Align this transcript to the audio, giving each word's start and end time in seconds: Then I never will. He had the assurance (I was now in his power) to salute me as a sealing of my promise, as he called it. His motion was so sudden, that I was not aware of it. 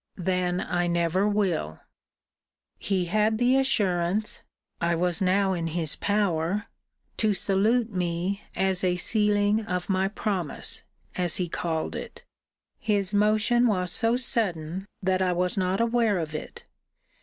Then 0.17 0.61
I 0.61 0.87
never 0.87 1.27
will. 1.27 1.79
He 2.79 3.05
had 3.05 3.37
the 3.37 3.55
assurance 3.55 4.41
(I 4.81 4.95
was 4.95 5.21
now 5.21 5.53
in 5.53 5.67
his 5.67 5.95
power) 5.95 6.65
to 7.17 7.35
salute 7.35 7.91
me 7.93 8.41
as 8.55 8.83
a 8.83 8.95
sealing 8.97 9.63
of 9.63 9.89
my 9.89 10.07
promise, 10.07 10.83
as 11.15 11.35
he 11.35 11.47
called 11.47 11.95
it. 11.95 12.25
His 12.79 13.13
motion 13.13 13.67
was 13.67 13.91
so 13.91 14.15
sudden, 14.17 14.87
that 15.03 15.21
I 15.21 15.33
was 15.33 15.55
not 15.55 15.79
aware 15.79 16.17
of 16.17 16.33
it. 16.33 16.65